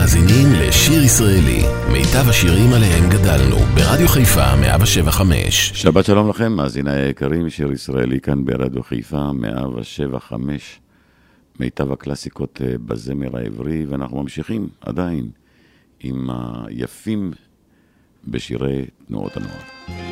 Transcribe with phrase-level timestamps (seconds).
[0.00, 5.72] מאזינים לשיר ישראלי, מיטב השירים עליהם גדלנו, ברדיו חיפה 175.
[5.74, 10.80] שבת שלום לכם, מאזיני היקרים, שיר ישראלי כאן ברדיו חיפה 175,
[11.60, 15.30] מיטב הקלאסיקות אה, בזמר העברי, ואנחנו ממשיכים עדיין
[16.00, 17.32] עם היפים
[18.24, 20.09] בשירי תנועות הנוער.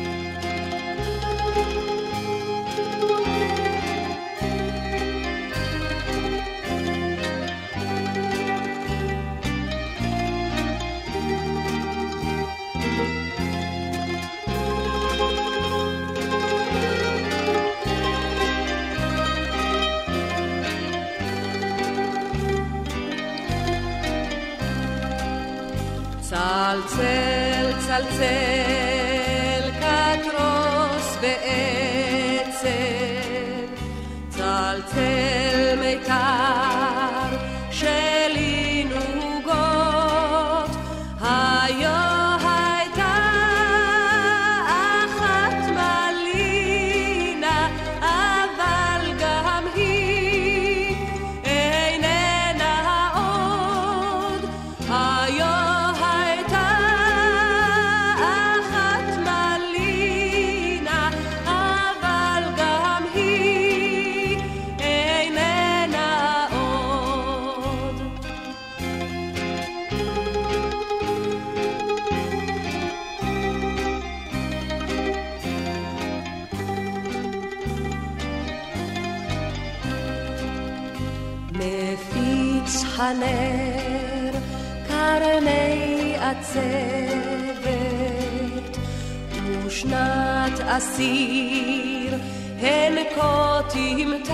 [90.79, 92.13] אסיר
[92.59, 94.33] הן כה תמתק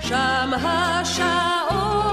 [0.00, 2.09] שם השעון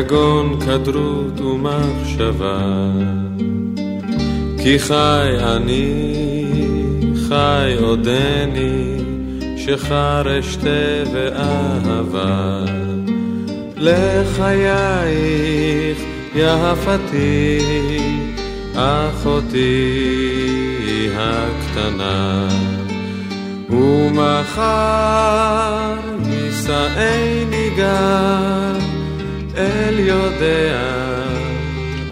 [0.00, 2.58] יגון כדרות ומחשבה.
[4.62, 6.44] כי חי אני,
[7.28, 8.96] חי עודני,
[9.56, 12.64] שחר אשתה ואהבה.
[13.76, 15.18] לחייך
[16.34, 17.58] יפתי,
[18.74, 19.98] אחותי
[21.16, 22.48] הקטנה.
[23.70, 24.70] ומחר
[26.26, 28.89] יישאני גם
[29.56, 30.80] אל יודע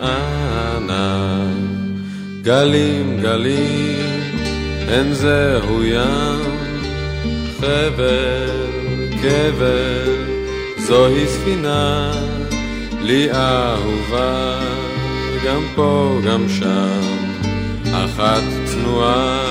[0.02, 1.28] אנה.
[2.48, 4.20] גלים גלים,
[4.88, 6.56] אין זהו ים,
[7.60, 8.50] חבל
[9.22, 10.04] קבר,
[10.78, 12.12] זוהי ספינה,
[13.00, 14.60] לי אהובה,
[15.46, 17.00] גם פה גם שם,
[17.92, 19.44] אחת צנועה,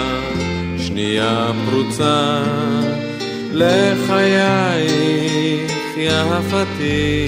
[0.77, 2.43] שנייה פרוצה,
[3.53, 5.56] לחייך
[5.99, 7.27] יפתי.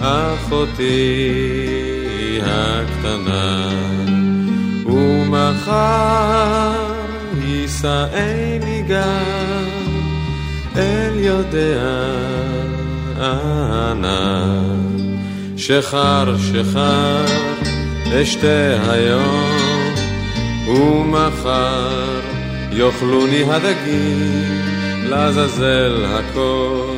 [0.00, 1.30] אחותי
[2.42, 3.70] הקטנה,
[4.86, 6.72] ומחר
[7.42, 9.64] יישאני גם
[10.76, 12.12] אל יודע
[13.18, 14.62] אנה.
[15.56, 17.24] שחר שחר
[18.22, 19.94] אשתה היום,
[20.68, 22.20] ומחר
[22.72, 24.62] יאכלוני הדגים,
[25.08, 26.95] לעזאזל הכל.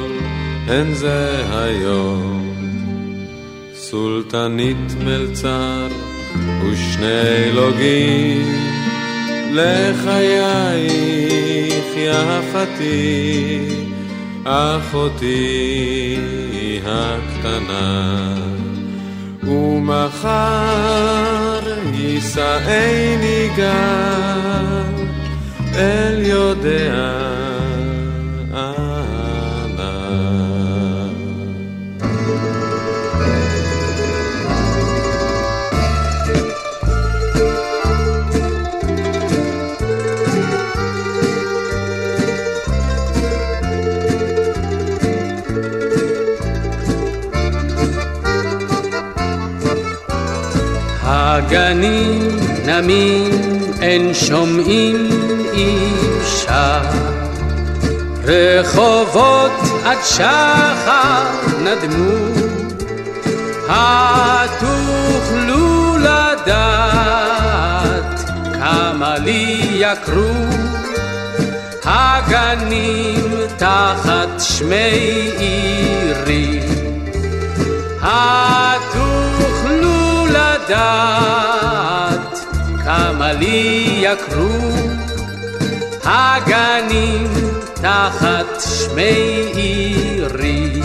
[0.71, 2.55] אין זה היום.
[3.75, 5.89] סולטנית מלצר
[6.63, 8.55] ושני לוגים
[9.53, 10.95] לחייך
[11.97, 13.59] יפתי,
[14.45, 16.17] אחותי
[16.85, 18.35] הקטנה.
[19.43, 20.99] ומחר
[21.95, 24.95] יישאני גם
[25.75, 27.48] אל יודע
[51.51, 52.37] הגנים
[52.67, 53.31] נמים,
[53.83, 55.09] אין שומעים
[55.53, 56.81] אישה.
[58.25, 59.53] רחובות
[59.85, 61.25] עד שחר
[61.63, 62.17] נדמו,
[63.69, 64.77] התוכלו
[65.99, 66.61] לדעת
[68.61, 70.33] כמה לי יקרו
[71.85, 76.61] הגנים תחת שמי עירי.
[80.69, 82.39] לדעת
[82.85, 84.71] כמה לי יקרו
[86.05, 87.33] הגנים
[87.75, 90.83] תחת שמי עירי.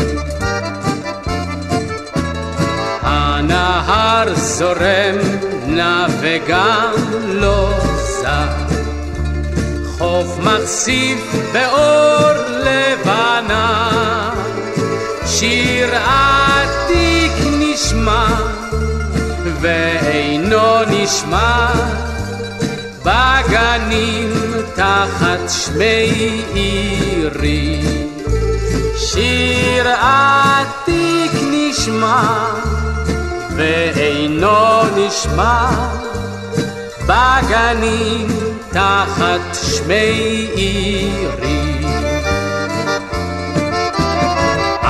[3.01, 5.17] הנהר זורם
[5.67, 6.93] נע וגם
[7.25, 7.69] לא
[8.21, 8.47] זר,
[9.97, 12.31] חוף מחשיף באור
[12.63, 13.89] לבנה,
[15.25, 18.62] שיר עתיק נשמע
[19.63, 21.71] ואינו נשמע
[23.03, 24.33] בגנים
[24.75, 27.81] תחת שמי עירי.
[28.97, 32.45] שיר עתיק נשמע
[33.55, 35.69] ואינו נשמע
[37.07, 38.27] בגנים
[38.69, 41.72] תחת שמי עירי.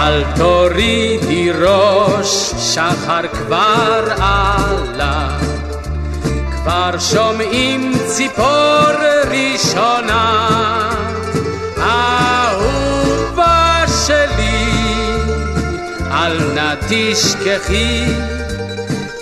[0.03, 5.37] אל תורידי ראש, שחר כבר עלה.
[6.51, 8.91] כבר שומעים ציפור
[9.31, 10.49] ראשונה,
[11.77, 13.03] אהובה
[14.05, 14.73] שלי,
[16.11, 18.05] אל נא תשכחי,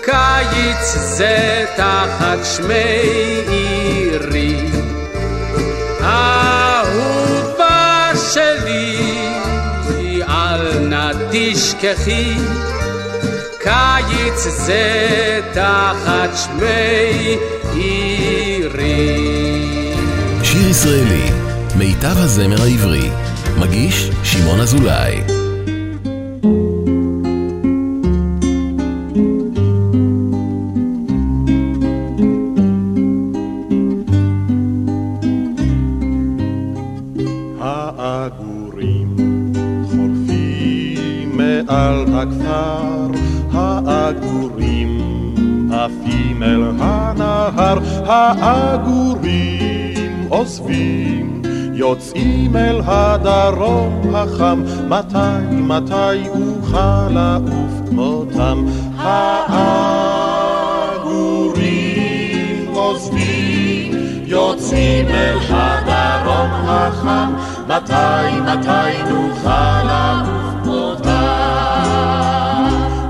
[0.04, 4.72] קיץ זה תחת שמי עירי.
[11.82, 12.36] תשכחי,
[13.60, 17.38] קיץ זה תחת שמי
[17.74, 19.18] עירי.
[20.44, 21.32] שיר ישראלי,
[21.76, 23.10] מיטב הזמר העברי,
[23.58, 25.31] מגיש שמעון אזולאי.
[48.22, 51.42] העגורים עוזבים,
[51.74, 55.18] יוצאים אל הדרום החם, מתי,
[55.52, 58.66] מתי אוכל לעוף כמותם?
[58.98, 60.22] העגורים
[62.74, 63.94] עוזבים,
[64.26, 67.34] יוצאים אל הדרום החם,
[67.68, 71.12] מתי, מתי נוכל לעוף כמותם?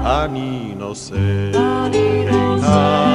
[0.06, 1.52] אני נושא
[1.94, 3.11] עיניי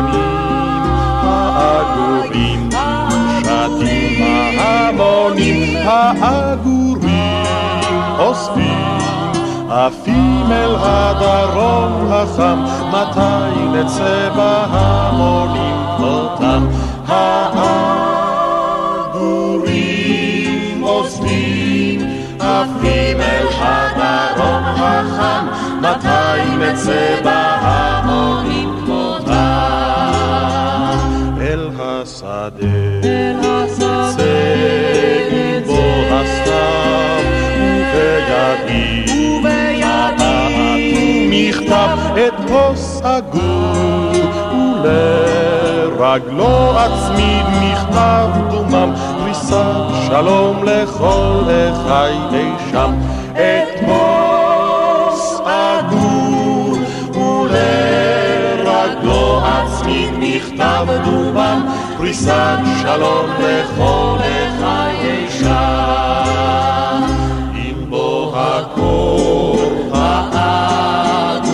[0.00, 0.82] לעננים
[1.22, 2.68] העגורים,
[3.42, 7.44] שטים ההמונים העגורים
[8.18, 8.98] אוספים,
[9.70, 15.76] עפים אל הדרום החם, מתי נצא בהמונים?
[16.00, 16.66] אותם
[17.06, 18.02] העגורים
[20.82, 22.00] אוספים,
[22.40, 25.46] עפים אל הדרום החם,
[25.80, 28.47] מתי נצא בהמונים
[32.48, 34.24] השדה, צא
[35.66, 37.22] בו הסתיו,
[37.94, 39.04] ובידי,
[39.38, 40.48] ובידי,
[41.30, 44.12] מכתב את כוס הגור,
[44.82, 49.74] ולרגלו אצמיד מכתב דומם, פריסת
[50.06, 52.92] שלום לכל אחי אי שם,
[61.98, 64.18] פריסת שלום לכל
[64.60, 67.02] חיי שם.
[67.54, 67.92] אם
[68.34, 71.46] הקור, העגורים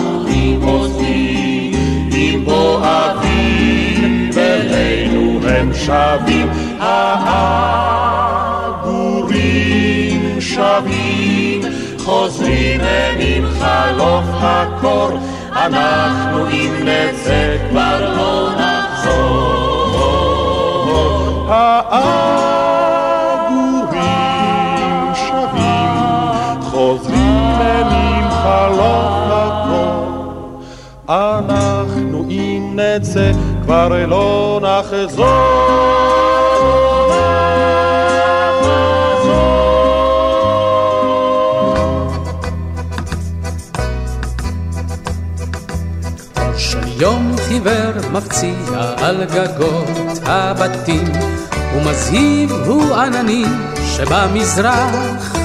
[0.63, 1.73] עוזבים,
[2.11, 6.49] אם אוהבים, ואלינו הם שבים,
[6.79, 7.91] העגורים
[10.41, 11.61] שבים,
[11.97, 15.11] חוזרים הם עם חלוף הקור,
[15.51, 18.54] אנחנו אם נצא כבר לא
[21.75, 21.95] נחזור.
[23.45, 24.05] העגורים
[25.15, 30.61] שבים, חוזרים עם חלוף הקור.
[31.09, 33.31] אנחנו אם נצא
[33.63, 34.59] כבר לא
[46.57, 48.53] של יום חיוור מפציע
[48.97, 51.34] על גגות הבתים,
[51.85, 53.47] ומזהיב הוא עננים
[53.85, 55.35] שבמזרח.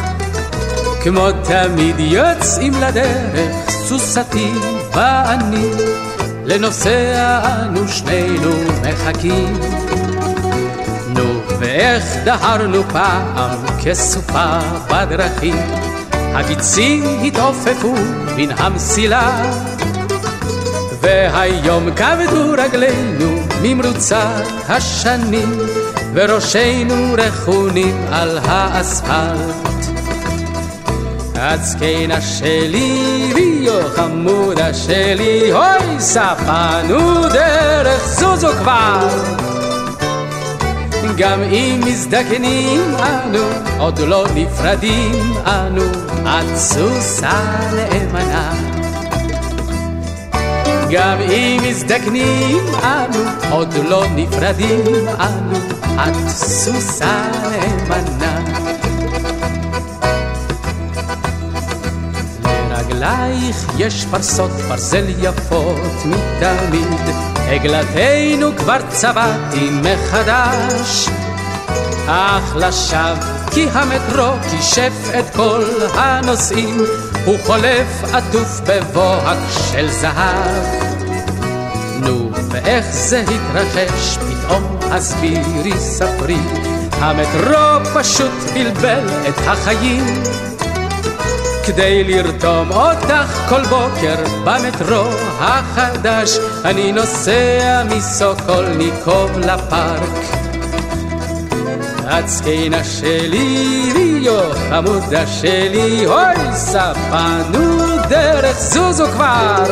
[1.02, 4.52] כמו תמיד יוצאים לדרך, סוסתי
[4.92, 5.70] ואני,
[6.44, 8.50] לנוסע אנו שנינו
[8.82, 9.60] מחכים.
[11.08, 14.58] נו, ואיך דהרנו פעם כסופה
[14.90, 15.56] בדרכים,
[16.12, 17.94] הגיצים התעופפו
[18.36, 19.52] מן המסילה.
[21.00, 25.79] והיום כבדו רגלינו ממרוצת השנים,
[26.14, 29.70] וראשינו רכונים על האספלט.
[31.34, 39.08] הצקנה שלי ויו חמודה שלי, אוי ספנו דרך זוזו כבר.
[41.16, 43.44] גם אם מזדקנים אנו,
[43.78, 45.82] עוד לא נפרדים אנו,
[46.24, 47.40] את סוסה
[47.74, 48.69] נאמנה.
[50.92, 55.58] גם אם מזדקנים אנו, עוד לא נפרדים אנו,
[55.94, 58.40] את סוסה נאמנה.
[62.70, 67.14] לרגלייך יש פרסות ברזל יפות מתמיד,
[67.48, 71.08] עגלתנו כבר צבעתי מחדש.
[72.06, 73.14] אך לשווא
[73.50, 76.78] כי המטרו כישף את כל הנוסעים,
[77.24, 79.38] הוא חולף עטוף בבוהק
[79.72, 80.64] של זהב.
[82.00, 86.38] נו, ואיך זה התרחש פתאום, הסבירי, ספרי,
[86.92, 90.04] המטרו פשוט בלבל את החיים.
[91.66, 95.08] כדי לרתום אותך כל בוקר במטרו
[95.40, 100.39] החדש, אני נוסע מסוקולניקוב לפארק.
[102.10, 104.40] הצקינה שלי, ויו
[104.70, 109.64] חמודה שלי, אוי ספנו דרך זוזו כבר.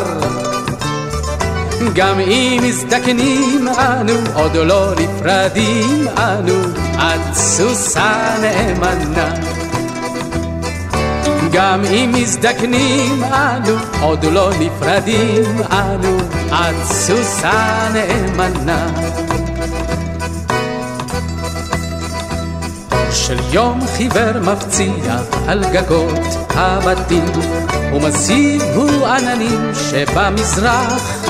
[1.95, 6.61] גם אם מזדקנים אנו, עוד לא נפרדים אנו,
[6.97, 9.35] את סוסה נאמנה.
[11.53, 16.19] גם אם מזדקנים אנו, עוד לא נפרדים אנו,
[16.51, 18.87] את סוסה נאמנה.
[23.29, 25.17] של יום חיוור מפציע
[25.49, 27.25] על גגות הבתים,
[27.93, 31.25] ומזהיב הוא עננים שבמזרח.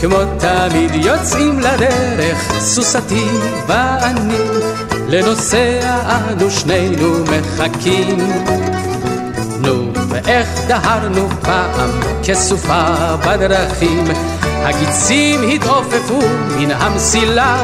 [0.00, 3.24] כמו תמיד יוצאים לדרך, סוסתי
[3.66, 4.38] ואני,
[5.08, 8.18] לנוסע אנו שנינו מחכים.
[9.60, 11.90] נו, ואיך דהרנו פעם
[12.24, 14.04] כסופה בדרכים,
[14.42, 16.20] הגיצים התעופפו
[16.58, 17.62] מן המסילה.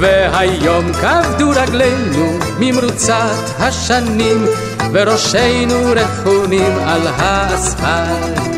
[0.00, 4.46] והיום כבדו רגלינו ממרוצת השנים,
[4.92, 8.52] וראשינו רכונים על האספלט.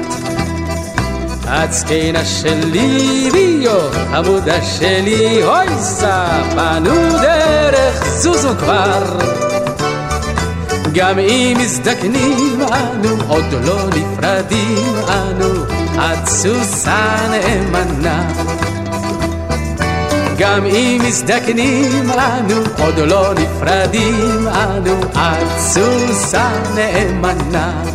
[1.46, 3.80] הצקנה שלי ויו,
[4.14, 9.18] עמודה שלי, אוי ספנו דרך זוזו כבר.
[10.94, 15.64] גם אם מזדקנים אנו, עוד לא נפרדים אנו,
[15.98, 18.63] את סוסה נאמנה.
[20.38, 27.93] גם אם מזדקנים אנו, עוד לא נפרדים אנו, את סוסה נאמנה.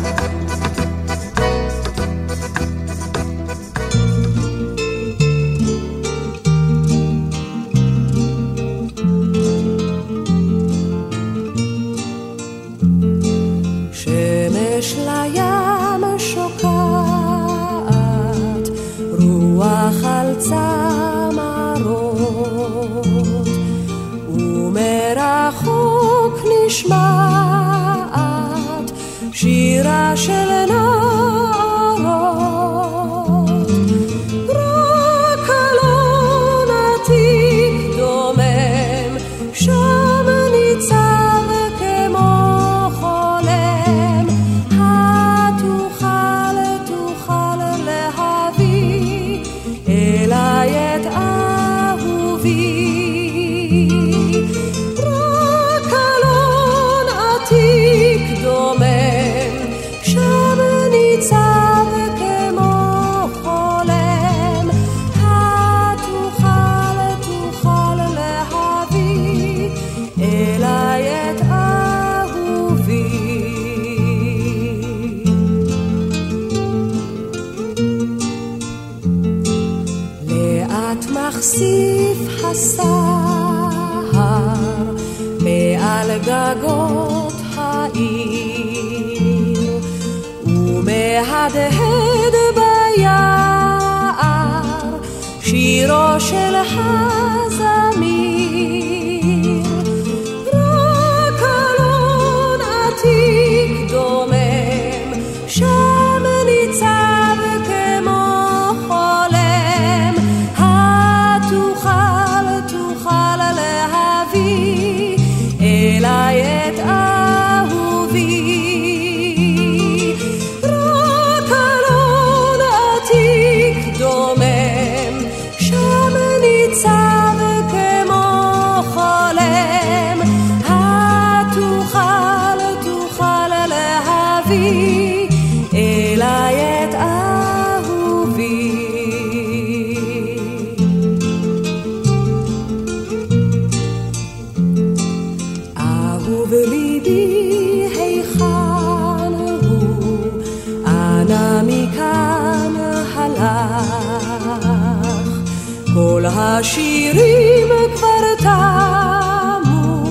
[156.60, 160.04] השירים כבר תמו,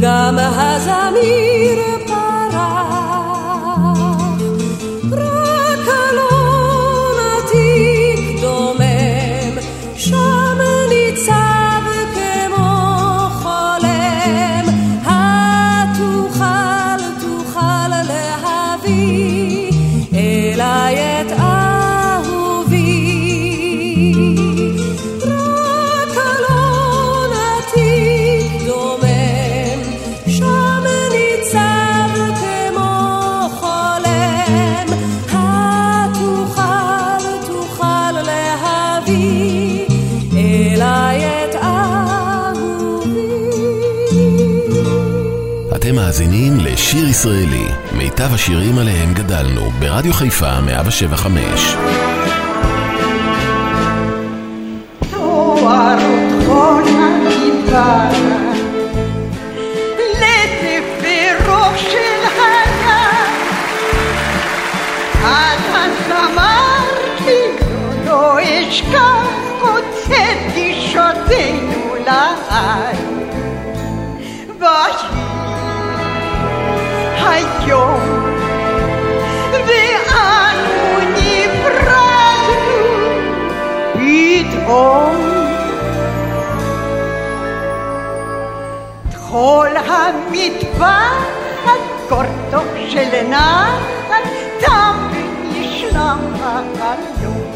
[0.00, 1.97] גם הזמיר
[47.18, 52.17] הישראלי, מיטב השירים עליהם גדלנו, ברדיו חיפה 107.5.
[89.86, 91.08] המדבר,
[91.66, 93.78] על גורדו של נער,
[94.58, 97.52] תמיד ישנה החלום.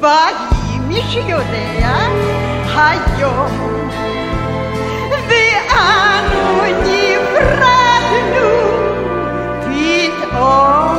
[0.00, 1.96] ויהי מי שיודע
[2.76, 3.88] היום,
[5.28, 8.50] ואנו נפרדנו
[9.60, 10.98] פתאום.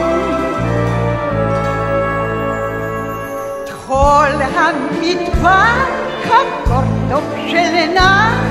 [3.87, 5.73] כל המדבר
[6.23, 8.50] כגורדו של נער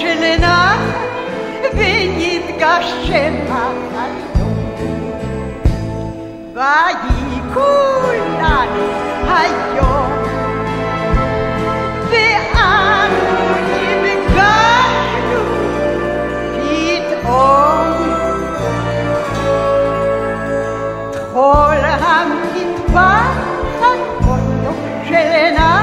[0.00, 0.74] żelna,
[1.74, 4.54] wynitka szczepa na dół.
[6.54, 8.66] Bagi kulna,
[9.28, 10.08] hajo,
[12.10, 12.40] wy
[21.34, 21.84] Hol
[22.16, 25.79] am in Wasser, von Jungschelena,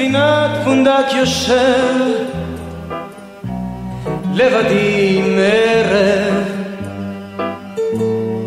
[0.00, 2.14] בספינת פונדק יושב,
[4.34, 6.44] לבדי מערב,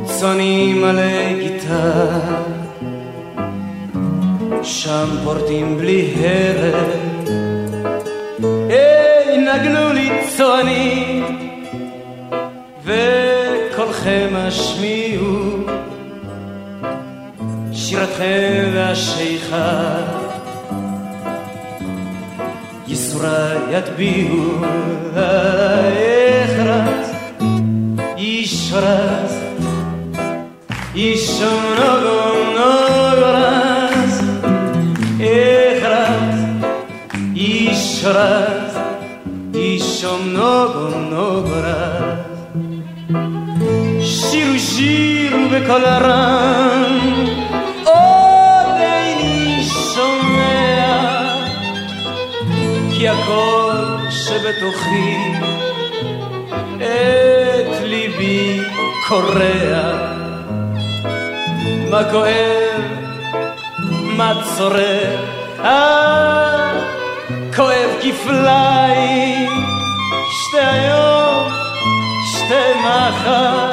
[0.06, 2.10] צוני מלא גיטר,
[4.64, 7.30] שם פורטים בלי הרף,
[8.70, 11.26] היי נגנו לי צוענים,
[12.84, 15.58] וקולכם השמיעו,
[17.74, 20.13] שירתכם והשיכר.
[23.14, 24.30] اليسرى يتبيه
[25.98, 27.08] يخرز
[28.18, 29.34] يشرز
[30.96, 34.16] يشمنغم نغرز
[35.20, 36.40] يخرز
[37.36, 38.74] يشرز
[39.56, 42.38] يشمنغم نغرز
[44.02, 45.86] شيرو شيرو بكل
[54.74, 55.18] שבתוכי
[56.78, 58.60] את ליבי
[59.08, 60.14] קורע.
[61.90, 62.82] מה כואב,
[64.18, 65.26] מה צורר,
[65.60, 66.72] אה,
[67.56, 69.52] כואב כפליים,
[70.32, 71.52] שתי היום,
[72.36, 73.72] שתי מחר,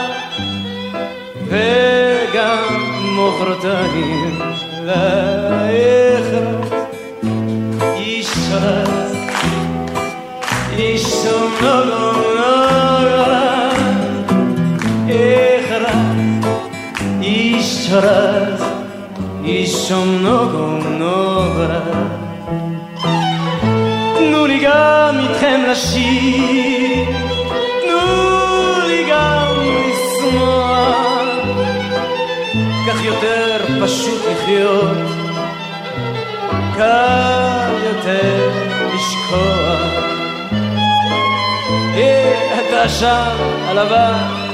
[1.47, 2.65] וגם
[3.17, 4.39] מחרתיים,
[4.85, 6.10] לאכרז,
[19.97, 21.65] נוגו נוגו.
[24.19, 27.11] תנו לי גם איתכם לשיר,
[27.83, 30.87] תנו לי גם לשמוח,
[32.89, 34.97] כך יותר פשוט לחיות,
[36.77, 38.51] קל יותר
[38.95, 40.11] לשכוח.
[42.81, 43.37] אתה שם
[43.69, 44.50] על הבא,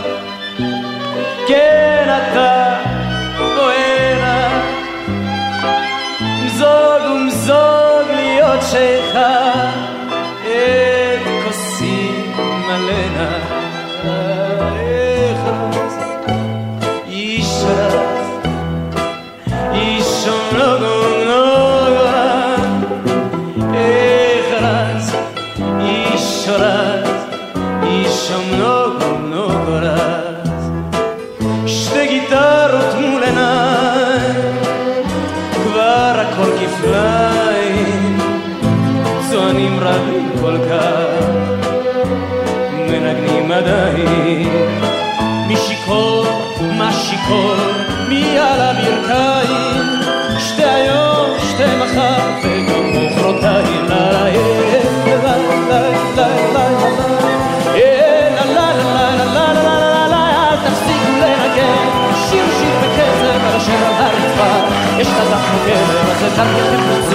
[66.36, 67.05] 上天。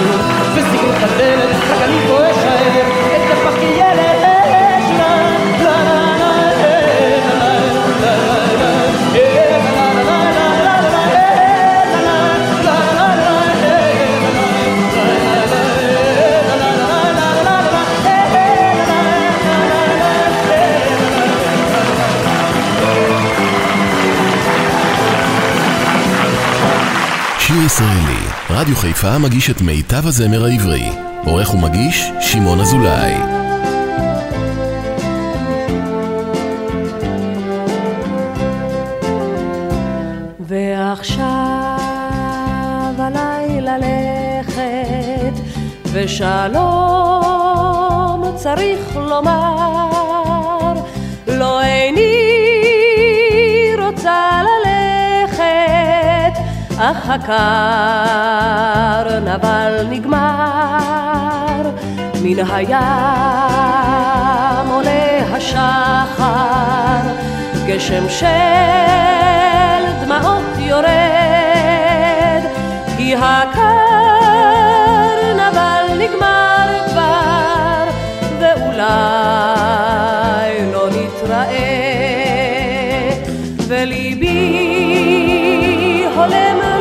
[27.46, 30.88] שיר ישראלי, רדיו חיפה מגיש את מיטב הזמר העברי.
[31.24, 33.14] עורך ומגיש, שמעון אזולאי.
[40.40, 41.30] ועכשיו
[42.98, 45.34] עליי ללכת,
[45.92, 46.72] ושלום
[48.36, 49.81] צריך לומר,
[56.84, 57.08] אך
[58.98, 61.70] הקרנבל נגמר,
[62.22, 62.78] מן הים
[64.70, 67.02] עולה השחר,
[67.66, 68.26] גשם של
[70.04, 70.86] דמעות יורד,
[72.96, 73.64] כי הקרנבל
[75.98, 77.84] נגמר כבר,
[78.38, 78.82] ואולי
[80.72, 81.92] לא נתראה,
[83.68, 84.72] וליבי
[86.16, 86.71] הולם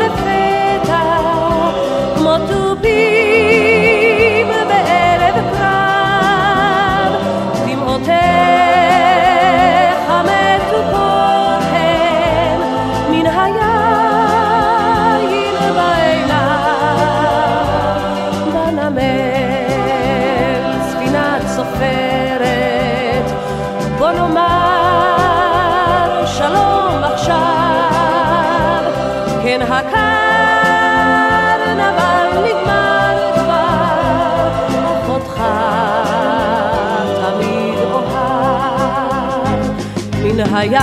[40.62, 40.80] הים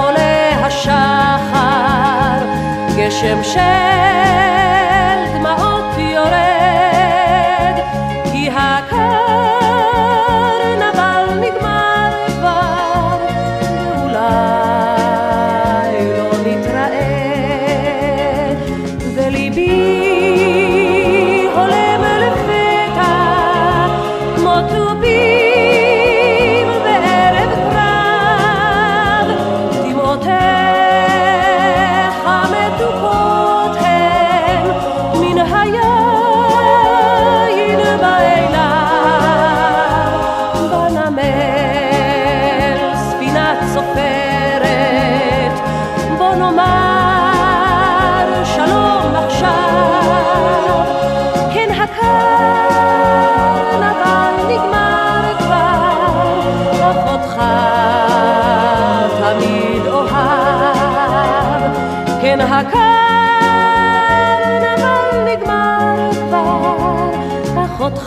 [0.00, 2.46] עולה השחר,
[2.96, 4.31] גשם של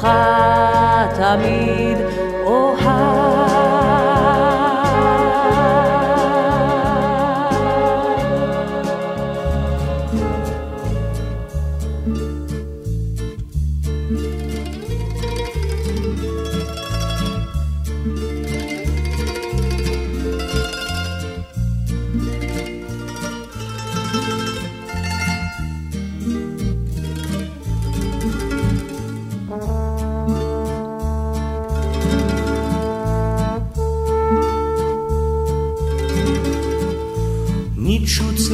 [0.05, 2.24] אחותך תמיד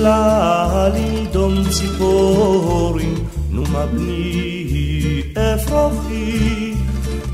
[0.02, 3.16] ניצ'וץ לה לנדום ציפורים,
[3.52, 6.74] נו מה בני אפרוחי,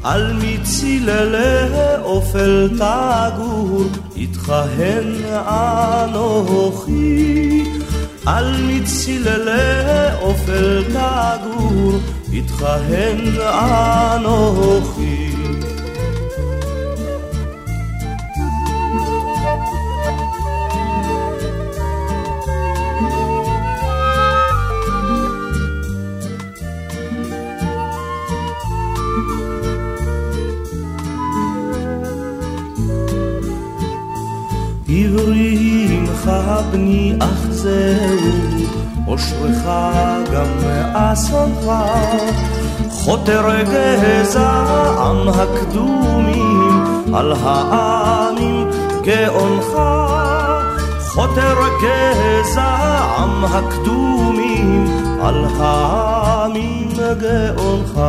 [0.03, 1.67] על מציללי
[2.03, 3.83] אופל תגור,
[4.15, 5.13] איתכהן
[6.05, 7.63] אנוכי.
[8.25, 11.99] על מציללי אופל תגור,
[12.33, 13.19] איתכהן
[14.15, 15.26] אנוכי.
[36.71, 38.67] בני אך זהו,
[39.07, 39.63] אושרך
[40.33, 41.71] גם מאסונך,
[42.89, 46.83] חותר גזעם הקדומים
[47.13, 48.67] על העמים
[49.01, 49.79] גאונך,
[51.07, 54.85] חותר גזעם הקדומים
[55.21, 56.89] על העמים
[57.21, 57.99] גאונך.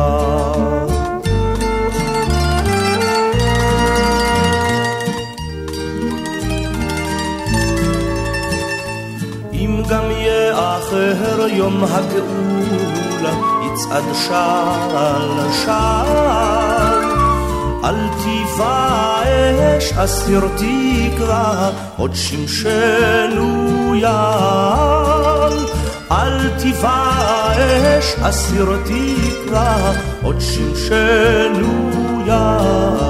[9.89, 13.33] גם יאחר יום הגאולה,
[13.65, 17.03] יצעד שעל שעל.
[17.83, 25.57] אל תיבאש אסיר תקווה, עוד שמשנו יעל.
[26.11, 31.91] אל תיבאש אסיר תקווה, עוד שמשנו
[32.25, 33.08] יעל.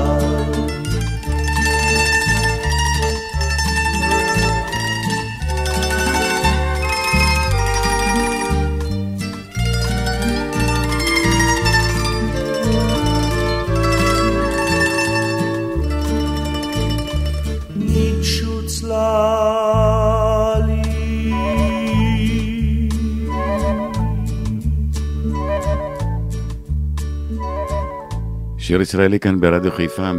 [28.80, 30.12] שיר ישראלי כאן ברדיו חיפה,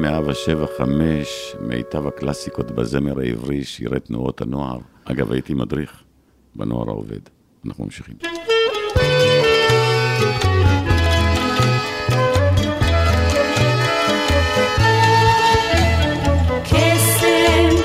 [0.79, 0.83] 107.5,
[1.61, 4.79] מיטב הקלאסיקות בזמר העברי, שירי תנועות הנוער.
[5.05, 6.03] אגב, הייתי מדריך
[6.55, 7.19] בנוער העובד.
[7.67, 8.17] אנחנו ממשיכים.
[16.65, 17.81] קסם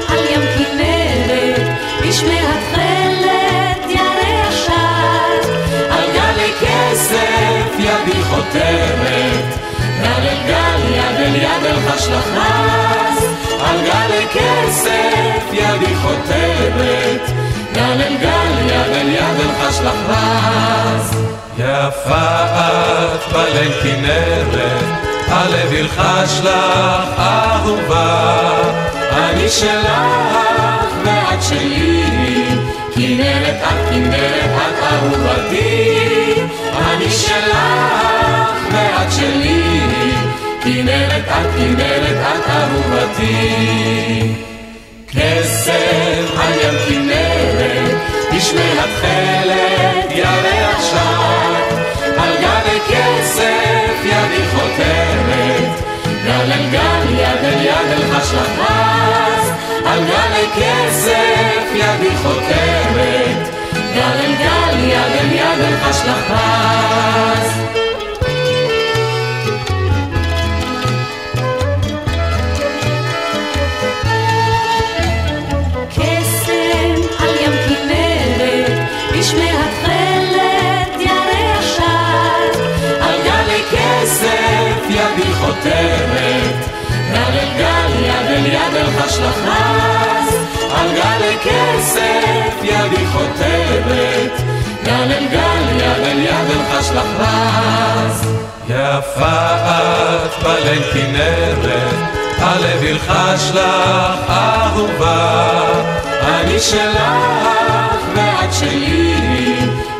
[11.87, 13.23] רז,
[13.61, 17.31] על גלי כסף ידי חותרת,
[17.73, 21.25] גל אל גל יד אל יד אל חש לך רז.
[21.57, 24.83] יפה את בליל כנרת,
[25.27, 28.51] הלב ילחש לך אהובה,
[29.11, 30.45] אני שלך
[31.03, 32.45] ואת שלי,
[32.95, 36.33] כנרת את כנרת את אהובתי,
[36.75, 39.74] אני שלך ואת שלי,
[40.65, 44.33] כנרת את כנרת את אהובתי.
[45.07, 47.95] כסף על ים כנרת,
[48.31, 51.75] תשמע התכלת ירח שט,
[52.17, 55.83] על גבי כסף ידי חותרת,
[56.25, 59.49] גל אל גל יד אל יד אל חש לחס,
[59.85, 63.49] על גלי כסף ידי חותרת,
[63.95, 66.05] גל אל גל יד אל יד אל חש
[89.15, 90.35] חש לחרס,
[90.75, 94.41] על גל לכסף ידי חותרת,
[94.83, 96.91] גל אל גל, יד אל יד אל חש.
[98.69, 101.95] יפה את בליל כנרת,
[102.37, 105.61] הלב ילחש לך אהובה,
[106.23, 107.55] אני שלך
[108.15, 109.55] ואת שלי,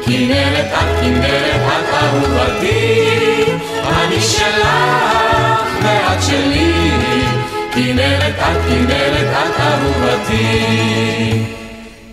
[0.06, 3.46] כנרת את כנרת את אהובתי,
[3.86, 6.75] אני שלך ואת שלי,
[7.76, 11.44] כנרת את כנרת את אהובתי.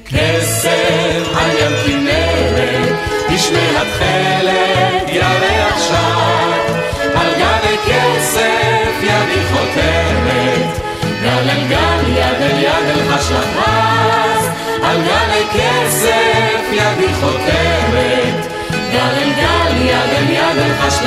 [0.07, 2.96] כסף על ים כנרת,
[3.29, 6.72] תשמע התכלת ירח שט,
[7.14, 10.81] על גבי כסף ידי חותרת,
[11.22, 14.48] גל אל גל יד אל יד אל חש לחס,
[14.83, 18.53] על גלי כסף ידי חותרת,
[18.92, 21.03] גל אל גל יד אל יד אל חש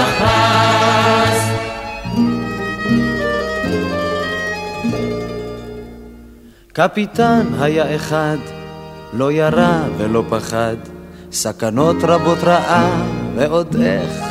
[6.75, 8.37] קפיטן היה אחד,
[9.13, 10.75] לא ירה ולא פחד,
[11.31, 14.23] סכנות רבות ראה ועוד איך.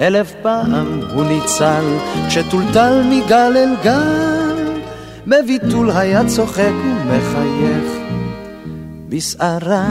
[0.00, 1.84] אלף פעם הוא ניצל,
[2.28, 4.80] כשטולטל מגל אל גל,
[5.26, 7.92] בביטול היה צוחק ומחייך,
[9.08, 9.88] בסערה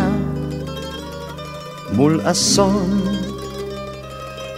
[1.94, 3.02] מול אסון.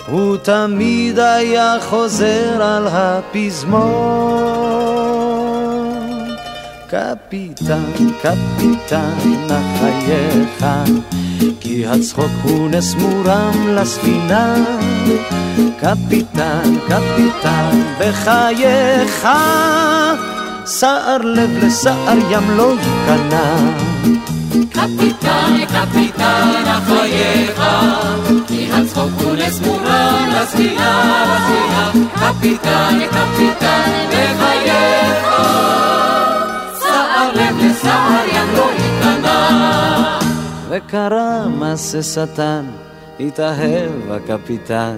[0.07, 4.39] הוא תמיד היה חוזר על הפזמון.
[6.89, 7.83] קפיטן,
[8.21, 10.65] קפיטן, החייך,
[11.59, 14.55] כי הצחוק הוא נס מורם לספינה.
[15.79, 19.27] קפיטן, קפיטן, בחייך,
[20.65, 23.55] סער לב לסער ים לא ייכנע.
[24.69, 27.61] קפיטן, קפיטן, החייך,
[28.47, 31.91] כי הצחוק הוא נס מורם לספינה, לספינה.
[32.15, 34.48] קפיטן, קפיטן, בחייך.
[40.69, 42.65] וקרה מעשה שטן,
[43.19, 44.97] התאהב הקפיטן,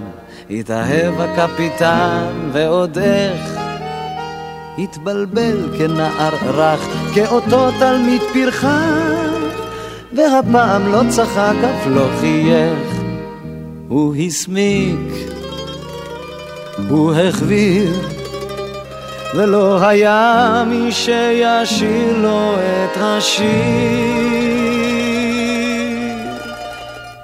[0.50, 3.62] התאהב הקפיטן, ועוד איך.
[4.78, 6.80] התבלבל כנער רך,
[7.14, 9.32] כאותו תלמיד פרחן,
[10.14, 13.02] והפעם לא צחק אף לא חייך.
[13.88, 15.12] הוא הסמיק,
[16.90, 18.21] הוא החביר,
[19.34, 23.52] ולא היה מי שישיר לו את השיר.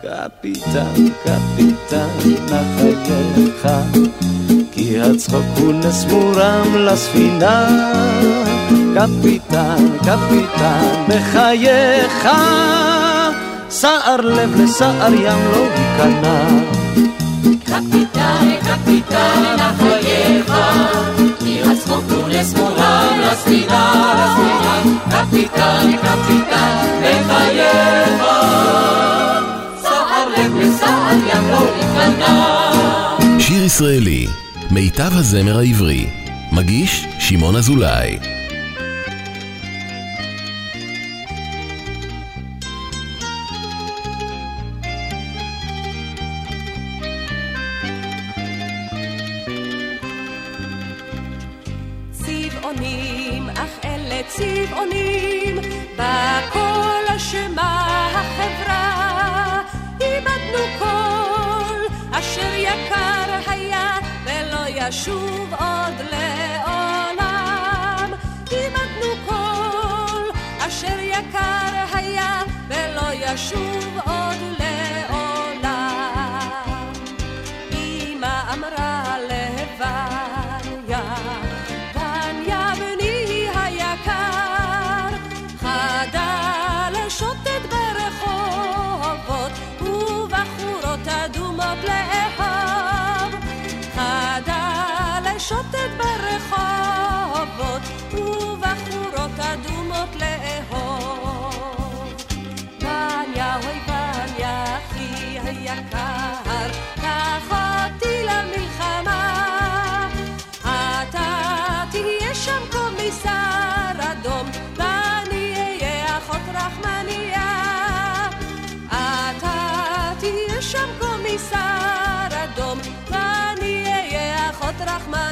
[0.01, 2.07] קפיטן, קפיטן,
[2.45, 3.67] לחייך,
[4.71, 7.67] כי הצחוק הוא נס מורם לספינה.
[8.95, 12.27] קפיטן, קפיטן, בחייך,
[13.69, 16.47] סער לב לסער ים לא ייכנע.
[17.63, 19.43] קפיטן, קפיטן,
[21.61, 24.97] לחייך, כי הצחוק הוא נס מורם לספינה, לספינה.
[25.09, 28.37] קפיטן, קפיטן, בחייך.
[33.39, 34.27] שיר ישראלי,
[34.71, 36.05] מיטב הזמר העברי,
[36.51, 38.17] מגיש שמעון אזולאי.
[73.37, 73.76] ולא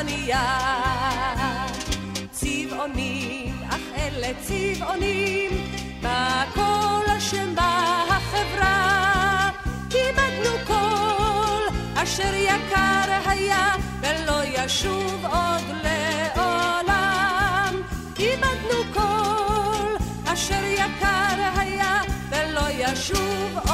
[0.06, 0.46] רחמניה.
[2.32, 5.52] צבעונים, אך אלה צבעונים,
[6.00, 9.50] בכל אשם בחברה.
[9.94, 17.76] איבדנו כל אשר יקר היה, ולא ישוב עוד לעולם.
[18.20, 19.96] איבדנו כל
[20.26, 23.65] אשר יקר היה, ולא ישוב עוד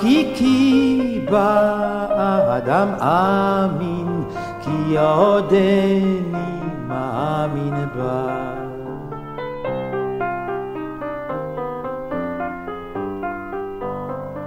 [0.00, 4.24] שחקי כי באדם אמין,
[4.60, 8.50] כי עודני מאמין בך.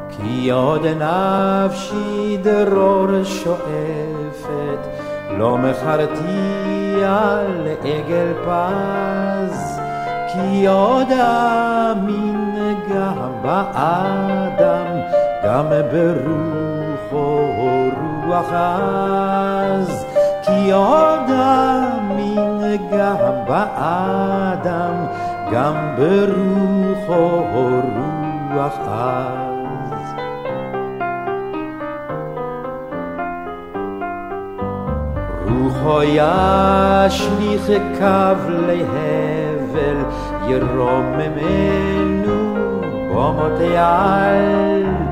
[0.10, 4.88] כי עוד נפשי דרור שואפת,
[5.38, 9.80] לא מכרתיה לעגל פז,
[10.34, 12.54] כי עוד אמין
[12.89, 14.83] גם באדם,
[15.54, 20.06] גם ברוחו רוח עז,
[20.45, 23.16] כי עוד המין גם
[23.47, 24.93] באדם,
[25.51, 30.14] גם ברוחו רוח עז.
[35.47, 39.97] רוחו ישליך קו להבל,
[40.47, 42.54] ירוממנו
[43.10, 45.03] במותי על,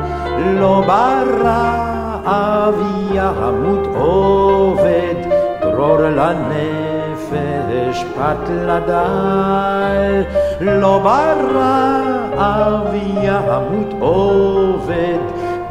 [0.46, 2.76] לא ברעב
[3.12, 5.16] ימות עובד,
[5.62, 10.24] דרור לנפש פת לדל,
[10.62, 12.88] לא ברעב
[13.22, 15.20] ימות עובד,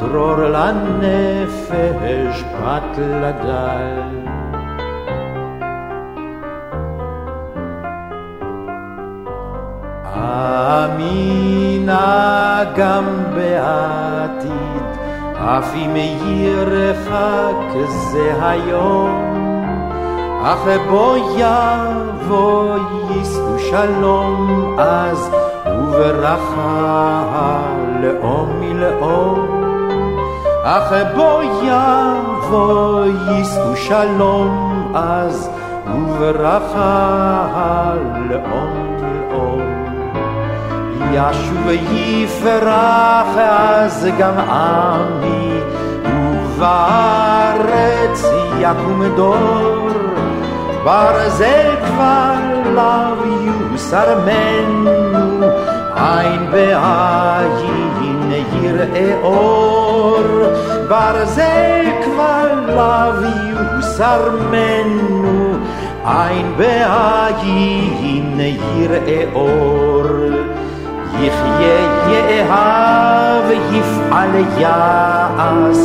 [0.01, 4.21] דרור לנפש פת לדל.
[11.31, 13.05] אמינה גם
[13.35, 14.40] בעתיד,
[15.45, 19.11] אף אם ירחק זה היום,
[20.43, 22.77] אך בו יבוא
[23.11, 25.31] יישאו שלום אז,
[25.67, 27.63] וברכה
[28.01, 29.47] לאום מלאום.
[30.65, 35.51] אך בו יבוא יישאו שלום אז,
[35.87, 37.93] וברכה
[38.31, 38.80] לאום.
[41.13, 45.61] ישוב יפרח אז גם עמי,
[46.57, 48.25] ובארץ
[48.59, 49.89] יקום דור,
[50.85, 52.35] ברזל כבר
[52.75, 53.27] לאו
[53.71, 55.47] יוסר מנו,
[55.95, 58.33] עין בעין
[58.63, 60.19] יראה אור,
[60.89, 65.55] ברזל כבר לאו יוסר מנו,
[66.05, 68.41] עין בעין
[68.77, 70.40] יראה אור.
[71.19, 75.79] יחיה יאהב יפעל יעש,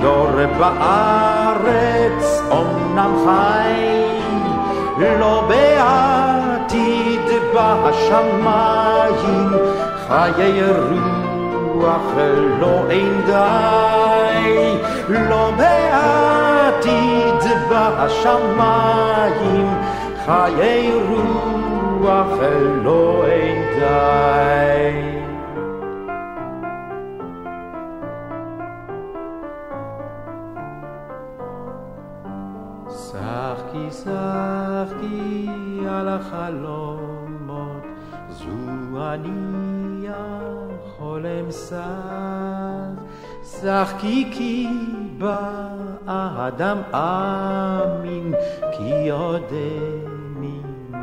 [0.00, 4.04] דור בארץ אומנם חי,
[5.18, 7.20] לא בעתיד
[7.54, 9.48] בשמיים,
[10.08, 10.62] חיי
[11.74, 12.12] רוח
[12.60, 14.76] לא אין די,
[15.08, 19.68] לא בעתיד בשמיים,
[20.26, 21.69] חיי רוח
[22.84, 25.10] לא אין די.
[32.88, 35.48] שחקי שחקי
[35.88, 37.82] על החלומות,
[38.28, 38.46] זו
[39.12, 42.10] אני החולם שח.
[43.44, 44.68] שחקי כי
[45.18, 48.34] באדם אמין,
[48.76, 50.09] כי עודני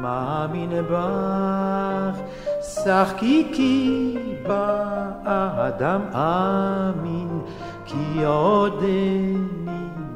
[0.02, 2.20] מאמין בך.
[2.62, 4.18] שחקי כי
[4.48, 7.42] באדם אמין,
[7.86, 9.38] כי עודני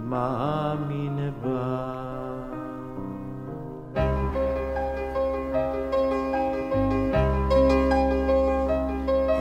[0.04, 2.02] מאמין בך.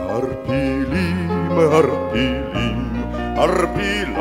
[0.09, 3.03] ערפילים, ערפילים,
[3.37, 4.11] ערפיליים,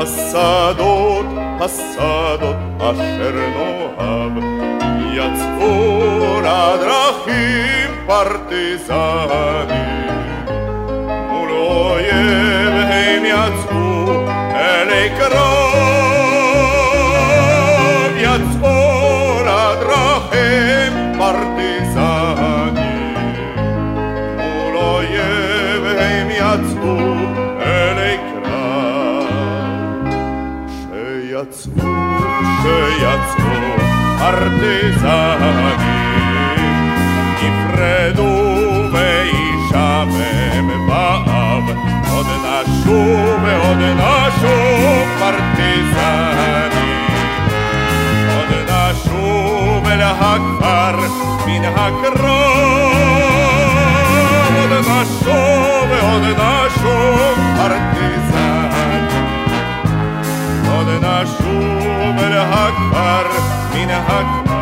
[0.00, 4.32] השדות, השדות אשר נאהב,
[5.12, 9.70] יצאו לדרכים פרטיזנים,
[11.28, 15.10] מול אויב הם יצאו אלי
[34.40, 35.80] פרטיזנים,
[37.42, 38.34] נפרדו
[38.92, 41.64] וישמם באב,
[42.10, 46.60] עוד נשוב ועוד נשוב פרטיזנים.
[48.36, 50.96] עוד נשוב אל הכפר
[51.46, 52.94] מן הקרוב,
[54.56, 59.06] עוד נשוב ועוד נשוב פרטיזן.
[60.72, 63.49] עוד נשוב אל הכפר
[63.80, 64.60] מן הכפר.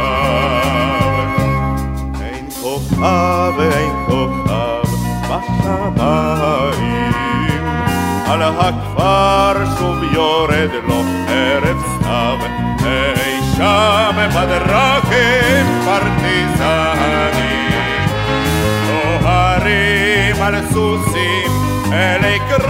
[2.21, 4.83] אין כוכב, אין כוכב
[5.29, 6.73] בשמיים,
[8.27, 12.39] על הכפר שוב יורד לו ערב סתיו,
[12.87, 17.39] אי שם בדרכים פרטיזנים,
[18.87, 21.51] נוהרים על סוסים
[21.93, 22.69] אלי קרוב,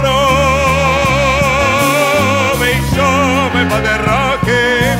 [2.61, 4.99] אי שם בדרכים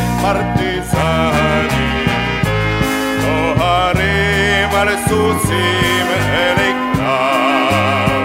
[4.84, 8.20] נוהרים על סוסים אלי קרב.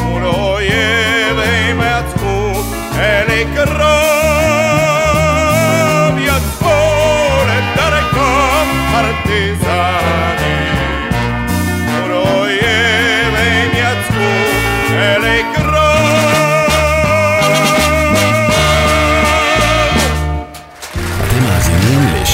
[0.04, 2.62] מול אויב הם יצאו
[2.98, 3.99] אל קרוב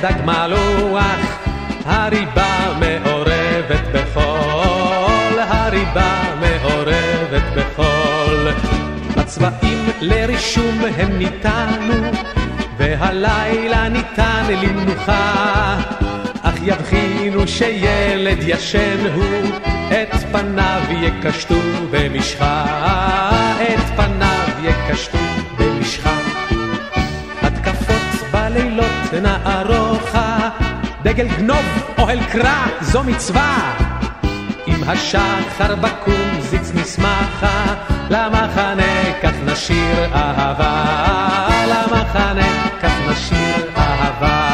[0.00, 1.40] כדג מלוח
[1.84, 8.48] הריבה מעורבת בחול, הריבה מעורבת בחול.
[9.16, 12.10] הצבעים לרישום הם ניתנו,
[12.76, 15.78] והלילה ניתן למנוחה.
[16.42, 19.50] אך יבחינו שילד ישן הוא,
[19.88, 22.64] את פניו יקשטו במשחה,
[23.62, 25.18] את פניו יקשטו
[25.58, 26.18] במשחה.
[27.42, 29.89] התקפות בלילות נערוכה
[31.10, 31.66] דגל גנוב,
[31.98, 33.76] אוהל קרא, זו מצווה.
[34.68, 37.74] אם השחר בקום זיץ נשמחה,
[38.10, 40.84] למחנה כך נשיר אהבה,
[41.66, 44.50] למחנה כך נשיר אהבה.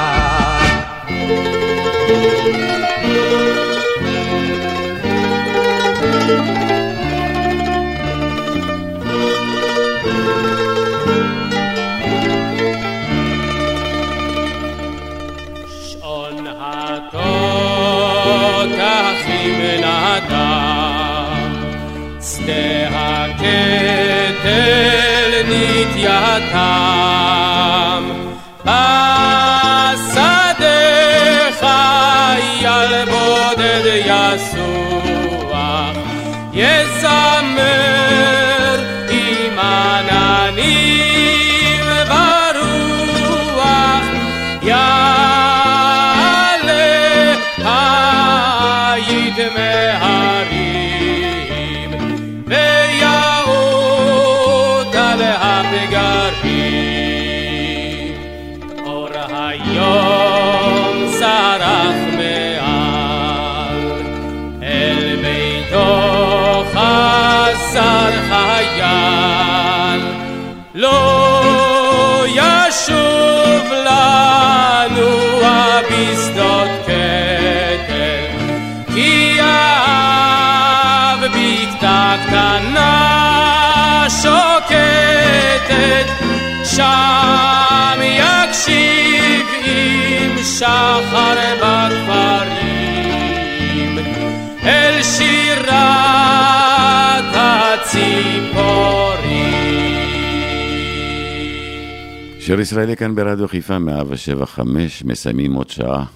[102.47, 106.07] שיר ישראלי כאן ברדיו חיפה 175, מסיימים עוד שעה.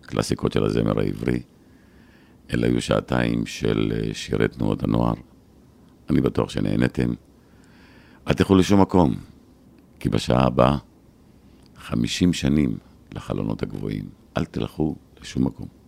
[0.00, 1.42] קלאסיקות של הזמר העברי.
[2.54, 5.14] אלה היו שעתיים של אה, שירי תנועות הנוער.
[6.10, 7.14] אני בטוח שנהנתם.
[8.28, 9.14] אל תלכו לשום מקום,
[10.00, 10.76] כי בשעה הבאה,
[11.76, 12.78] 50 שנים
[13.14, 14.04] לחלונות הגבוהים.
[14.36, 15.83] אל תלכו לשום מקום.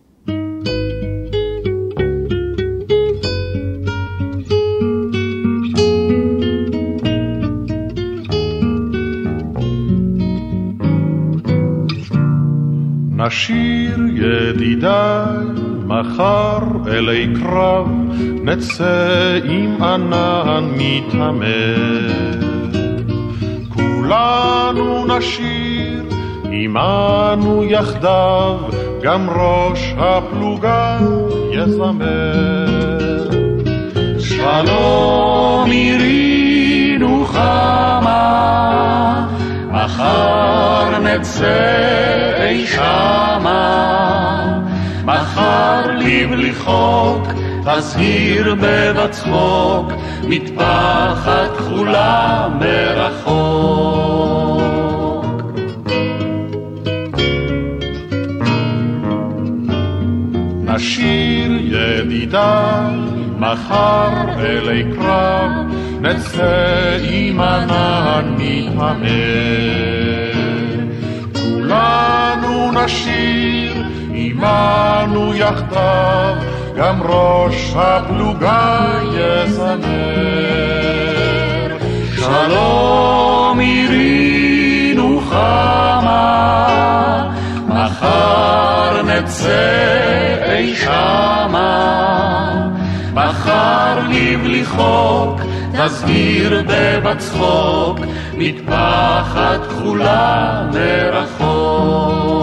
[13.27, 15.47] נשיר ידידיי,
[15.85, 17.87] מחר אלי קרב,
[18.43, 22.39] נצא עם ענן מתעמר.
[23.69, 26.03] כולנו נשיר,
[26.51, 28.57] עמנו יחדיו,
[29.01, 30.99] גם ראש הפלוגה
[31.51, 33.27] יזמר.
[34.19, 38.17] שלום עירי נוחמה,
[39.85, 44.59] מחר נצא אי שמה,
[45.05, 47.27] מחר לבלי חוק,
[47.65, 49.91] תזהיר בבצחוק,
[50.23, 53.67] מטפחת כחולה מרחוק.
[60.63, 62.95] נשיר ידידיי,
[63.39, 64.09] מחר
[64.39, 65.66] אלי קרב,
[66.07, 69.07] נצא עם ענן מתעמר.
[71.33, 73.83] כולנו נשיר,
[74.13, 76.35] עמנו יחדיו,
[76.77, 79.77] גם ראש הפלוגה יזמר.
[82.15, 86.13] שלום עירי נוחמה,
[87.67, 89.87] מחר נצא
[90.49, 91.67] אי שמה,
[93.13, 95.41] מחר לבלי חוק,
[95.85, 97.99] תזהיר בבצחוק,
[98.33, 102.37] מטפחת כחולה מרחוק.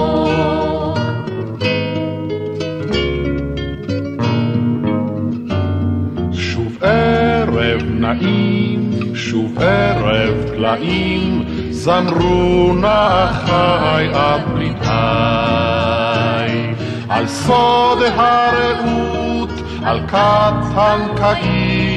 [6.33, 14.89] שוב ערב נעים, שוב ערב טלאים, זמרו נחי הפליטי.
[17.09, 19.51] על סוד הרעות,
[19.85, 21.94] על כת הנקעים,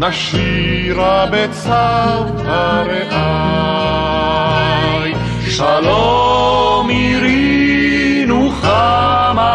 [0.00, 5.14] נשירה בצוותא רעי.
[5.50, 9.46] שלום עירי נוחמה,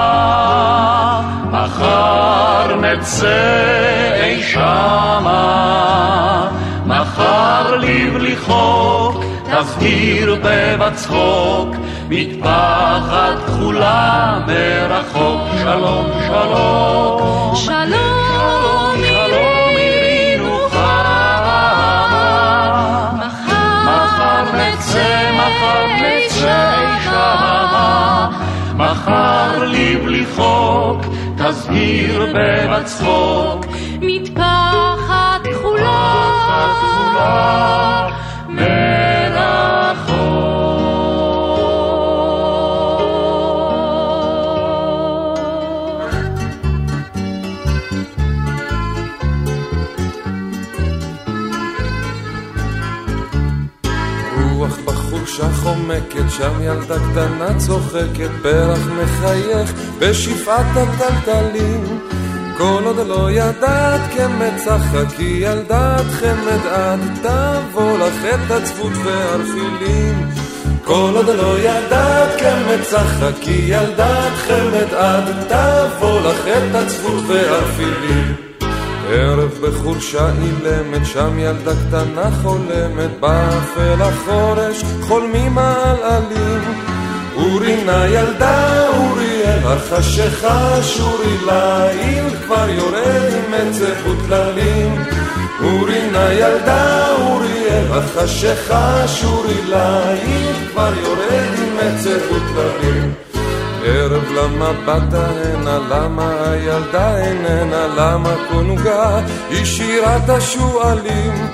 [1.51, 5.41] מחר נצא אי שמה,
[6.85, 11.75] מחר לבלי חוק, תזהיר בבצחוק,
[12.09, 15.41] מטפחת כחולה מרחוק.
[15.63, 17.55] שלום, שלום.
[17.55, 18.04] שלום,
[30.25, 31.01] לבלי חוק,
[31.37, 33.65] תזהיר בבצחוק.
[34.01, 36.35] מטפחת כחולה,
[55.35, 61.99] בחורשה חומקת, שם ילדה קטנה צוחקת, פרח מחייך בשפעת הטלטלים.
[62.57, 70.29] כל עוד לא ידעת כמצחק, כי ילדת חמד את, תבוא לך את עצבות וערפילים.
[70.83, 78.54] כל עוד לא ידעת כמצחק, כי ילדת חמד את, תבוא לך את עצבות וערפילים.
[79.09, 86.61] ערב בחורשה אילמת, שם ילדה קטנה חולמת, באפל החורש חולמים על עלים.
[87.35, 95.03] אורי נא ילדה, אוריאל, החשיכה שורי ליל, כבר יורד עם עצב וטללים.
[95.63, 103.13] אורי נא ילדה, אוריאל, החשיכה שורי ליל, כבר יורד עם עצב וטללים.
[103.87, 109.19] ערב למה באת הנה, למה הילדה איננה, למה כה נוגה
[109.49, 111.47] היא שירת השועלים.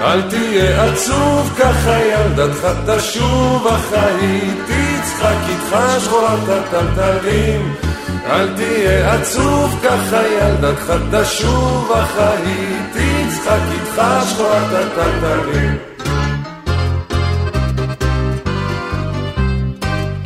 [0.00, 7.74] אל תהיה עצוב, ככה ילדתך תשוב, אך הייתי צחק איתך שחורת הטלטלים.
[8.26, 15.76] אל תהיה עצוב, ככה ילדתך תשוב, אך הייתי צחק איתך שחורת הטלטלים.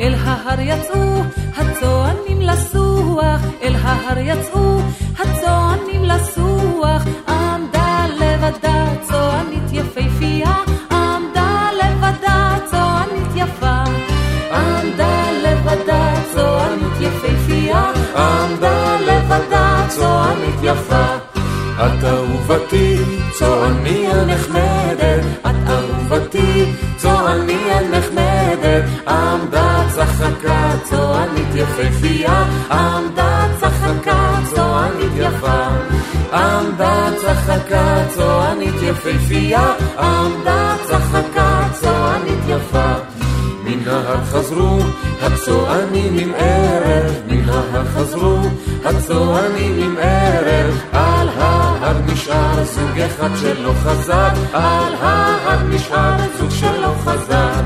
[0.01, 1.44] אל ההר יצאו
[1.77, 4.81] הצוענים לסוח, אל ההר יצאו.
[5.19, 10.55] הצוענים לסוח, עמדה לבדה צוענית יפהפייה,
[10.91, 13.83] עמדה לבדה צוענית יפה,
[14.53, 21.07] עמדה לבדה צוענית יפהפייה, עמדה לבדה צוענית יפה.
[21.75, 22.97] את אהובתי,
[23.39, 28.34] צועני הנחמדת, את אהובתי, צועני הנחמדת,
[29.09, 35.69] עמדה צחקה, צוענית יפהפייה, עמדה צחקה, צוענית יפה,
[36.33, 42.95] עמדה צחקה, צוענית יפהפייה, עמדה צחקה, צוענית יפה.
[43.65, 44.79] מן ההר חזרו
[45.23, 48.39] הצוענים עם ערב, מן ההר חזרו
[48.85, 56.95] הצוענים עם ערב, על ההר נשאר זוג אחד שלא חזר, על ההר נשאר זוג שלא
[57.05, 57.61] חזר,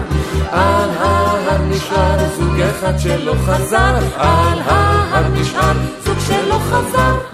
[0.52, 5.72] על ההר נשאר זוג אחד שלא חזר, על ההר נשאר
[6.04, 7.27] זוג שלא חזר.